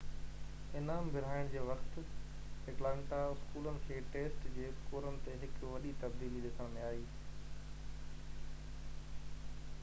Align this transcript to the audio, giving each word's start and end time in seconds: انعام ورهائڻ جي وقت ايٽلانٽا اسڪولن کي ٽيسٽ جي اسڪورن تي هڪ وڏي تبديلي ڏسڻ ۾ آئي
انعام 0.77 1.09
ورهائڻ 1.17 1.49
جي 1.55 1.65
وقت 1.65 1.99
ايٽلانٽا 2.71 3.19
اسڪولن 3.33 3.77
کي 3.83 3.99
ٽيسٽ 4.15 4.49
جي 4.57 4.65
اسڪورن 4.69 5.21
تي 5.27 5.37
هڪ 5.43 5.71
وڏي 5.75 5.93
تبديلي 6.05 6.43
ڏسڻ 6.47 6.75
۾ 6.81 6.83
آئي 6.89 7.07